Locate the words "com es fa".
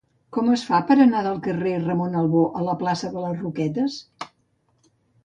0.35-0.77